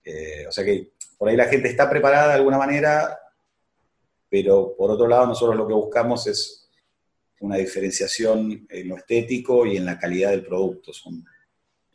Eh, 0.05 0.47
o 0.49 0.52
sea 0.52 0.64
que 0.64 0.93
por 1.19 1.28
ahí 1.28 1.37
la 1.37 1.47
gente 1.47 1.69
está 1.69 1.88
preparada 1.88 2.28
de 2.28 2.35
alguna 2.35 2.59
manera, 2.59 3.19
pero 4.28 4.75
por 4.76 4.90
otro 4.90 5.07
lado 5.07 5.26
nosotros 5.26 5.57
lo 5.57 5.66
que 5.66 5.75
buscamos 5.75 6.26
es 6.26 6.65
una 7.40 7.57
diferenciación 7.57 8.66
en 8.69 8.88
lo 8.88 8.97
estético 8.97 9.66
y 9.66 9.76
en 9.76 9.85
la 9.85 9.99
calidad 9.99 10.31
del 10.31 10.45
producto. 10.45 10.93
Son, 10.93 11.25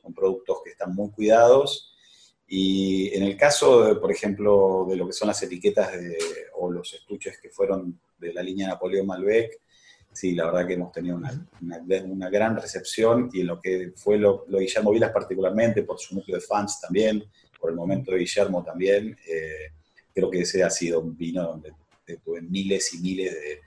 son 0.02 0.14
productos 0.14 0.60
que 0.64 0.72
están 0.72 0.94
muy 0.94 1.10
cuidados. 1.12 1.94
Y 2.48 3.16
en 3.16 3.24
el 3.24 3.38
caso, 3.38 3.86
de, 3.86 3.96
por 3.96 4.12
ejemplo, 4.12 4.86
de 4.90 4.98
lo 4.98 5.08
que 5.08 5.14
son 5.14 5.30
las 5.30 5.42
etiquetas 5.42 5.90
o 6.56 6.70
los 6.70 6.94
estuches 6.94 7.40
que 7.42 7.50
fueron 7.50 8.00
de 8.18 8.34
la 8.34 8.44
línea 8.44 8.68
Napoleón 8.68 9.08
Malbec, 9.08 9.60
sí, 10.12 10.36
la 10.36 10.46
verdad 10.46 10.68
que 10.68 10.74
hemos 10.74 10.92
tenido 10.92 11.16
una, 11.16 12.30
gran 12.30 12.56
recepción 12.58 13.30
y 13.32 13.42
en 13.42 13.48
lo 13.48 13.60
que 13.60 13.94
fue 13.96 14.18
lo, 14.18 14.46
lo, 14.50 14.60
Guillermo 14.60 14.92
Vilas 14.92 15.12
particularmente, 15.12 15.84
por 15.84 16.00
su 16.00 16.16
núcleo 16.16 16.38
de 16.38 16.44
fans 16.44 16.82
también, 16.82 17.24
por 17.60 17.70
el 17.70 17.76
momento 17.76 18.12
de 18.12 18.20
Guillermo 18.20 18.64
también, 18.64 19.18
eh, 19.28 19.72
creo 20.14 20.30
que 20.30 20.42
ese 20.42 20.64
ha 20.64 20.70
sido 20.70 21.00
un 21.00 21.16
vino 21.16 21.44
donde 21.44 21.74
tuve 22.24 22.42
miles 22.42 22.94
y 22.94 22.98
miles 23.00 23.34
de, 23.34 23.62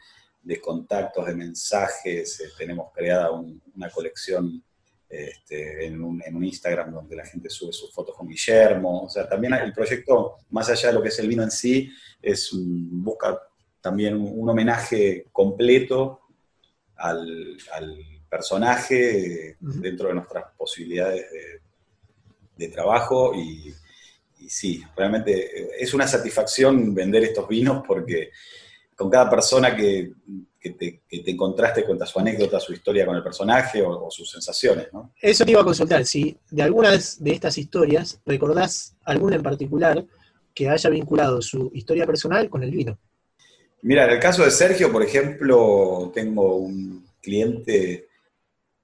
contactos, 0.61 1.27
de 1.27 1.35
mensajes, 1.35 2.41
eh, 2.41 2.49
tenemos 2.57 2.93
creada 2.93 3.31
una 3.31 3.91
colección 3.91 4.63
este, 5.09 5.87
en, 5.87 6.03
un, 6.03 6.45
Instagram 6.45 6.93
donde 6.93 7.15
la 7.15 7.25
gente 7.25 7.49
sube 7.49 7.73
sus 7.73 7.93
fotos 7.93 8.17
con 8.17 8.29
Guillermo, 8.29 9.05
o 9.05 9.09
sea, 9.09 9.29
también 9.29 9.55
el 9.55 9.73
proyecto, 9.73 10.39
más 10.51 10.69
allá 10.71 10.89
de 10.89 10.95
lo 10.95 11.03
que 11.03 11.09
es 11.09 11.19
el 11.21 11.29
vino 11.29 11.43
en 11.43 11.51
sí, 11.51 11.89
es 12.21 12.51
busca 12.53 13.39
también 13.81 14.17
un 14.17 14.49
homenaje 14.49 15.27
completo 15.31 16.21
al, 16.97 17.57
personaje 18.29 19.57
dentro 19.61 20.09
de 20.09 20.15
nuestras 20.15 20.47
posibilidades 20.59 21.25
de, 22.57 22.69
trabajo 22.69 23.33
y, 23.33 23.73
sí, 24.49 24.83
realmente 24.97 25.61
eh, 25.63 25.69
es 25.79 25.95
una 25.95 26.09
satisfacción 26.09 26.93
vender 26.93 27.23
estos 27.23 27.47
vinos 27.47 27.85
porque 27.87 28.33
con 28.95 29.11
cada 29.11 29.29
persona 29.29 29.75
que, 29.77 30.13
te, 30.61 31.03
encontraste 31.09 31.85
cuenta 31.85 32.07
su 32.07 32.19
anécdota, 32.19 32.59
su 32.59 32.73
historia 32.73 33.05
con 33.05 33.17
el 33.17 33.23
personaje 33.23 33.83
o, 33.83 34.11
sus 34.11 34.31
sensaciones. 34.31 34.89
¿no? 34.93 35.13
Eso 35.21 35.45
te 35.45 35.51
iba 35.51 35.61
a 35.61 35.65
consultar, 35.65 36.05
si 36.05 36.37
de 36.51 36.63
algunas 36.63 37.23
de 37.23 37.33
estas 37.33 37.59
historias 37.59 38.21
recordás 38.25 38.97
alguna 39.05 39.37
en 39.37 39.43
particular 39.43 40.05
que 40.55 40.69
haya 40.69 40.89
vinculado 40.89 41.43
su 41.43 41.71
historia 41.75 42.07
personal 42.07 42.49
con 42.49 42.63
el 42.63 42.71
vino. 42.71 42.99
Mira, 43.83 44.05
en 44.07 44.13
el 44.13 44.21
caso 44.21 44.45
de 44.45 44.51
Sergio, 44.51 44.91
por 44.91 45.03
ejemplo, 45.03 46.11
tengo 46.15 46.57
un 46.57 47.05
cliente 47.21 48.09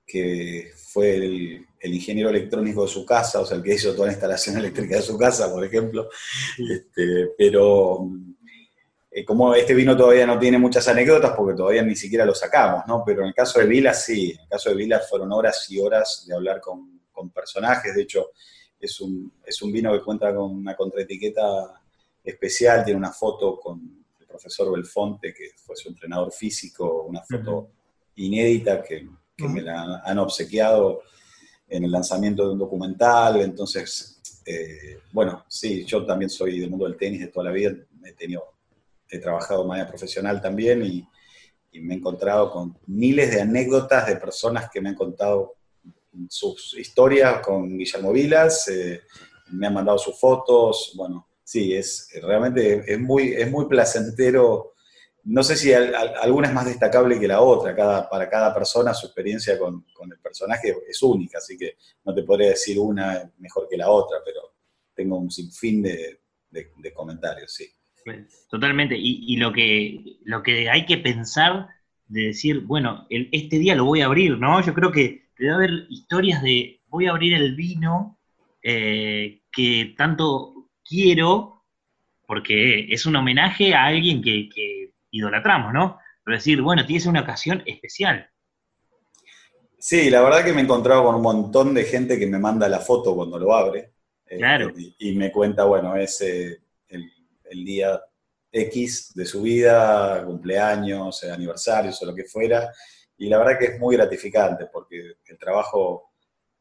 que 0.06 0.72
fue 0.76 1.16
el, 1.16 1.66
ingeniero 1.82 2.28
electrónico 2.28 2.82
de 2.82 2.88
su 2.88 3.06
casa, 3.06 3.40
o 3.40 3.46
sea, 3.46 3.56
el 3.56 3.62
que 3.62 3.74
hizo 3.74 3.94
toda 3.94 4.08
la 4.08 4.12
instalación 4.12 4.56
eléctrica 4.58 4.96
de 4.96 5.02
su 5.02 5.16
casa, 5.16 5.50
por 5.50 5.64
ejemplo. 5.64 6.10
Este, 6.58 7.30
pero 7.38 8.10
eh, 9.10 9.24
como 9.24 9.54
este 9.54 9.74
vino 9.74 9.96
todavía 9.96 10.26
no 10.26 10.38
tiene 10.38 10.58
muchas 10.58 10.86
anécdotas, 10.88 11.32
porque 11.36 11.56
todavía 11.56 11.82
ni 11.82 11.96
siquiera 11.96 12.24
lo 12.24 12.34
sacamos, 12.34 12.84
¿no? 12.86 13.02
Pero 13.04 13.22
en 13.22 13.28
el 13.28 13.34
caso 13.34 13.58
de 13.58 13.66
Vila, 13.66 13.92
sí. 13.92 14.32
En 14.32 14.40
el 14.40 14.48
caso 14.48 14.70
de 14.70 14.76
Vila 14.76 15.00
fueron 15.00 15.32
horas 15.32 15.66
y 15.70 15.80
horas 15.80 16.24
de 16.26 16.34
hablar 16.34 16.60
con, 16.60 17.00
con 17.10 17.30
personajes. 17.30 17.94
De 17.94 18.02
hecho, 18.02 18.30
es 18.78 19.00
un, 19.00 19.32
es 19.44 19.60
un 19.62 19.72
vino 19.72 19.92
que 19.92 20.02
cuenta 20.02 20.34
con 20.34 20.52
una 20.52 20.76
contraetiqueta 20.76 21.82
especial, 22.22 22.84
tiene 22.84 22.98
una 22.98 23.12
foto 23.12 23.58
con 23.58 24.00
profesor 24.26 24.72
Belfonte, 24.72 25.34
que 25.34 25.50
fue 25.56 25.76
su 25.76 25.88
entrenador 25.88 26.32
físico, 26.32 27.02
una 27.02 27.22
foto 27.22 27.70
inédita 28.14 28.82
que, 28.82 29.08
me 29.38 29.62
la 29.62 30.02
han 30.04 30.18
obsequiado 30.18 31.00
en 31.66 31.84
el 31.84 31.90
lanzamiento 31.90 32.44
de 32.44 32.52
un 32.52 32.58
documental. 32.58 33.40
Entonces, 33.40 34.20
eh, 34.44 34.98
bueno, 35.12 35.44
sí, 35.48 35.84
yo 35.86 36.04
también 36.04 36.28
soy 36.28 36.60
del 36.60 36.68
mundo 36.68 36.84
del 36.84 36.98
tenis 36.98 37.20
de 37.20 37.28
toda 37.28 37.46
la 37.46 37.52
vida, 37.52 37.74
he 38.04 38.12
tenido, 38.12 38.44
he 39.10 39.18
trabajado 39.18 39.62
de 39.62 39.68
manera 39.68 39.88
profesional 39.88 40.40
también 40.40 40.84
y, 40.84 41.06
me 41.72 41.94
he 41.94 41.98
encontrado 41.98 42.50
con 42.50 42.76
miles 42.86 43.30
de 43.30 43.42
anécdotas 43.42 44.08
de 44.08 44.16
personas 44.16 44.68
que 44.72 44.80
me 44.80 44.88
han 44.88 44.96
contado 44.96 45.54
sus 46.28 46.76
historias 46.76 47.38
con 47.40 47.78
Guillermo 47.78 48.12
Vilas, 48.12 48.66
eh, 48.66 49.02
me 49.52 49.68
han 49.68 49.74
mandado 49.74 49.96
sus 49.96 50.18
fotos, 50.18 50.92
bueno, 50.96 51.28
sí, 51.50 51.74
es 51.74 52.08
realmente 52.22 52.84
es 52.86 52.98
muy, 52.98 53.32
es 53.34 53.50
muy 53.50 53.66
placentero. 53.66 54.74
No 55.24 55.42
sé 55.42 55.56
si 55.56 55.72
alguna 55.72 56.48
es 56.48 56.54
más 56.54 56.66
destacable 56.66 57.18
que 57.18 57.28
la 57.28 57.40
otra, 57.40 57.74
cada, 57.74 58.08
para 58.08 58.28
cada 58.28 58.54
persona 58.54 58.94
su 58.94 59.06
experiencia 59.06 59.58
con, 59.58 59.84
el 60.10 60.18
personaje 60.18 60.74
es 60.88 61.02
única, 61.02 61.38
así 61.38 61.58
que 61.58 61.76
no 62.04 62.14
te 62.14 62.22
podría 62.22 62.50
decir 62.50 62.78
una 62.78 63.30
mejor 63.38 63.68
que 63.68 63.76
la 63.76 63.90
otra, 63.90 64.18
pero 64.24 64.54
tengo 64.94 65.18
un 65.18 65.30
sinfín 65.30 65.82
de, 65.82 66.20
comentarios, 66.94 67.52
sí. 67.52 67.68
Totalmente, 68.48 68.96
y, 68.98 69.36
lo, 69.36 69.52
que, 69.52 70.16
lo 70.24 70.42
que 70.42 70.68
hay 70.70 70.86
que 70.86 70.98
pensar 70.98 71.68
de 72.06 72.26
decir, 72.26 72.60
bueno, 72.60 73.06
este 73.08 73.58
día 73.58 73.74
lo 73.74 73.84
voy 73.84 74.00
a 74.00 74.06
abrir, 74.06 74.38
¿no? 74.38 74.64
Yo 74.64 74.74
creo 74.74 74.90
que 74.90 75.28
debe 75.38 75.52
haber 75.52 75.86
historias 75.88 76.42
de 76.42 76.80
voy 76.88 77.06
a 77.06 77.10
abrir 77.10 77.34
el 77.34 77.54
vino 77.54 78.18
eh, 78.62 79.42
que 79.52 79.94
tanto 79.96 80.70
quiero, 80.84 81.64
porque 82.26 82.92
es 82.92 83.06
un 83.06 83.16
homenaje 83.16 83.74
a 83.74 83.86
alguien 83.86 84.20
que, 84.22 84.48
idolatramos, 85.12 85.72
¿no? 85.72 85.98
Pero 86.24 86.36
decir, 86.36 86.60
bueno, 86.62 86.84
tienes 86.84 87.06
una 87.06 87.22
ocasión 87.22 87.62
especial. 87.66 88.28
Sí, 89.78 90.10
la 90.10 90.20
verdad 90.22 90.44
que 90.44 90.52
me 90.52 90.60
he 90.60 90.64
encontrado 90.64 91.04
con 91.04 91.14
un 91.16 91.22
montón 91.22 91.74
de 91.74 91.84
gente 91.84 92.18
que 92.18 92.26
me 92.26 92.38
manda 92.38 92.68
la 92.68 92.80
foto 92.80 93.14
cuando 93.14 93.38
lo 93.38 93.54
abre. 93.54 93.92
Eh, 94.26 94.36
claro. 94.36 94.72
y, 94.76 95.12
me 95.16 95.32
cuenta, 95.32 95.64
bueno, 95.64 95.96
es 95.96 96.20
el, 96.20 96.60
día 97.64 98.00
X 98.52 99.12
de 99.14 99.26
su 99.26 99.42
vida, 99.42 100.24
cumpleaños, 100.24 101.22
aniversarios 101.24 102.00
o 102.02 102.06
lo 102.06 102.14
que 102.14 102.24
fuera. 102.24 102.72
Y 103.16 103.28
la 103.28 103.38
verdad 103.38 103.58
que 103.58 103.66
es 103.66 103.78
muy 103.78 103.96
gratificante 103.96 104.66
porque 104.72 105.14
el 105.26 105.38
trabajo 105.38 106.10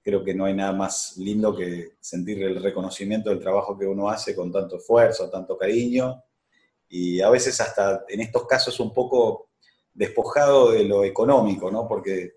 creo 0.02 0.24
que 0.24 0.34
no 0.34 0.46
hay 0.46 0.54
nada 0.54 0.74
más 0.74 1.18
lindo 1.18 1.56
que 1.56 1.94
sentir 2.00 2.44
el 2.44 2.62
reconocimiento 2.62 3.30
del 3.30 3.40
trabajo 3.40 3.78
que 3.78 3.86
uno 3.86 4.10
hace 4.10 4.36
con 4.36 4.52
tanto 4.52 4.78
esfuerzo, 4.78 5.30
tanto 5.30 5.58
cariño, 5.58 6.24
y 6.88 7.22
a 7.22 7.30
veces 7.30 7.60
hasta 7.62 8.04
en 8.08 8.22
estos 8.22 8.48
casos 8.48 8.80
un 8.80 8.94
poco 8.94 9.50
despojado 9.94 10.72
de 10.72 10.86
lo 10.86 11.04
económico, 11.04 11.70
¿no? 11.70 11.88
Porque 11.88 12.34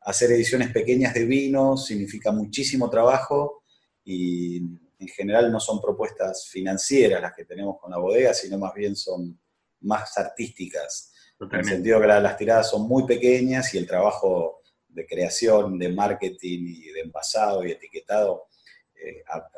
hacer 0.00 0.32
ediciones 0.32 0.72
pequeñas 0.72 1.12
de 1.12 1.24
vino 1.26 1.76
significa 1.76 2.32
muchísimo 2.32 2.88
trabajo 2.88 3.64
y 4.04 4.62
en 5.00 5.08
general 5.08 5.50
no 5.50 5.58
son 5.58 5.80
propuestas 5.80 6.48
financieras 6.48 7.22
las 7.22 7.34
que 7.34 7.46
tenemos 7.46 7.78
con 7.80 7.90
la 7.90 7.98
bodega, 7.98 8.34
sino 8.34 8.58
más 8.58 8.74
bien 8.74 8.94
son 8.94 9.40
más 9.80 10.16
artísticas. 10.18 11.12
En 11.40 11.58
el 11.58 11.64
sentido 11.64 12.00
que 12.00 12.06
las 12.06 12.36
tiradas 12.36 12.68
son 12.68 12.86
muy 12.86 13.06
pequeñas 13.06 13.72
y 13.74 13.78
el 13.78 13.86
trabajo 13.86 14.60
de 14.86 15.06
creación, 15.06 15.78
de 15.78 15.88
marketing 15.88 16.66
y 16.66 16.90
de 16.90 17.00
envasado 17.00 17.64
y 17.64 17.70
etiquetado 17.70 18.48
eh, 18.94 19.22
a, 19.26 19.48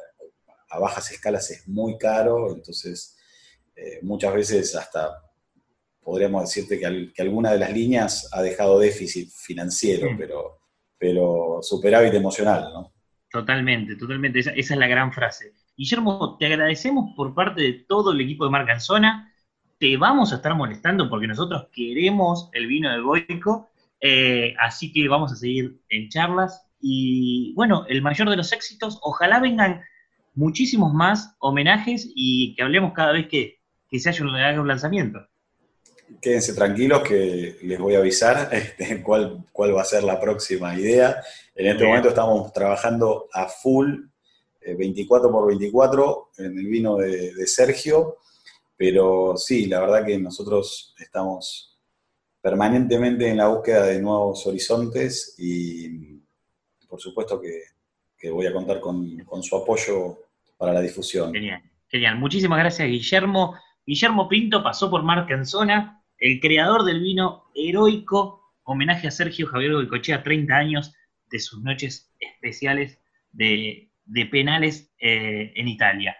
a, 0.70 0.78
bajas 0.78 1.10
escalas 1.10 1.50
es 1.50 1.66
muy 1.66 1.98
caro, 1.98 2.54
entonces 2.54 3.16
eh, 3.74 3.98
muchas 4.02 4.32
veces 4.32 4.76
hasta 4.76 5.10
podríamos 6.00 6.42
decirte 6.42 6.78
que, 6.78 7.12
que, 7.12 7.22
alguna 7.22 7.52
de 7.52 7.58
las 7.58 7.72
líneas 7.72 8.28
ha 8.32 8.42
dejado 8.42 8.78
déficit 8.78 9.30
financiero, 9.32 10.08
pero, 10.16 10.60
pero 10.98 11.58
superávit 11.62 12.14
emocional, 12.14 12.70
¿no? 12.72 12.91
Totalmente, 13.32 13.96
totalmente, 13.96 14.40
esa, 14.40 14.50
es 14.52 14.70
la 14.70 14.86
gran 14.86 15.10
frase. 15.12 15.54
Guillermo, 15.76 16.36
te 16.38 16.46
agradecemos 16.46 17.14
por 17.16 17.34
parte 17.34 17.62
de 17.62 17.72
todo 17.88 18.12
el 18.12 18.20
equipo 18.20 18.44
de 18.44 18.50
Marca 18.50 18.78
te 19.78 19.96
vamos 19.96 20.32
a 20.32 20.36
estar 20.36 20.54
molestando 20.54 21.08
porque 21.08 21.26
nosotros 21.26 21.66
queremos 21.72 22.50
el 22.52 22.66
vino 22.66 22.92
de 22.92 23.00
Boico, 23.00 23.70
eh, 24.00 24.54
así 24.60 24.92
que 24.92 25.08
vamos 25.08 25.32
a 25.32 25.36
seguir 25.36 25.80
en 25.88 26.08
charlas 26.08 26.68
y 26.78 27.54
bueno, 27.54 27.86
el 27.88 28.02
mayor 28.02 28.28
de 28.28 28.36
los 28.36 28.52
éxitos, 28.52 28.98
ojalá 29.02 29.40
vengan 29.40 29.80
muchísimos 30.34 30.92
más 30.92 31.34
homenajes 31.40 32.12
y 32.14 32.54
que 32.54 32.62
hablemos 32.62 32.92
cada 32.92 33.12
vez 33.12 33.28
que, 33.28 33.60
se 33.98 34.08
haya 34.08 34.24
un, 34.60 34.68
lanzamiento. 34.68 35.20
Quédense 36.20 36.54
tranquilos 36.54 37.02
que 37.02 37.58
les 37.62 37.78
voy 37.78 37.94
a 37.94 37.98
avisar 37.98 38.48
este, 38.52 39.02
cuál, 39.02 39.44
cuál 39.52 39.76
va 39.76 39.82
a 39.82 39.86
ser 39.86 40.04
la 40.04 40.20
próxima 40.20 40.74
idea. 40.78 41.22
En 41.54 41.66
este 41.66 41.84
momento 41.84 42.08
estamos 42.08 42.52
trabajando 42.52 43.28
a 43.32 43.46
full, 43.48 44.00
24 44.60 45.28
eh, 45.28 45.32
por 45.32 45.48
24, 45.48 46.30
en 46.38 46.58
el 46.58 46.66
vino 46.66 46.96
de, 46.96 47.34
de 47.34 47.46
Sergio, 47.46 48.18
pero 48.76 49.36
sí, 49.36 49.66
la 49.66 49.80
verdad 49.80 50.04
que 50.04 50.18
nosotros 50.18 50.94
estamos 50.98 51.78
permanentemente 52.40 53.28
en 53.28 53.36
la 53.36 53.48
búsqueda 53.48 53.86
de 53.86 54.02
nuevos 54.02 54.46
horizontes 54.46 55.36
y 55.38 56.20
por 56.88 57.00
supuesto 57.00 57.40
que, 57.40 57.62
que 58.18 58.30
voy 58.30 58.46
a 58.46 58.52
contar 58.52 58.80
con, 58.80 59.18
con, 59.20 59.42
su 59.42 59.56
apoyo 59.56 60.18
para 60.58 60.72
la 60.72 60.80
difusión. 60.80 61.32
Genial, 61.32 61.62
genial. 61.88 62.18
Muchísimas 62.18 62.58
gracias, 62.58 62.86
Guillermo. 62.88 63.54
Guillermo 63.86 64.28
Pinto 64.28 64.62
pasó 64.62 64.90
por 64.90 65.02
Marca 65.02 65.32
en 65.34 65.46
Zona, 65.46 66.01
el 66.22 66.38
creador 66.38 66.84
del 66.84 67.00
vino 67.00 67.50
heroico, 67.52 68.54
homenaje 68.62 69.08
a 69.08 69.10
Sergio 69.10 69.48
Javier 69.48 69.72
Goicochea, 69.72 70.22
30 70.22 70.54
años 70.54 70.94
de 71.32 71.40
sus 71.40 71.60
noches 71.62 72.14
especiales 72.20 73.00
de, 73.32 73.90
penales 74.30 74.94
eh, 75.00 75.52
en 75.56 75.66
Italia. 75.66 76.16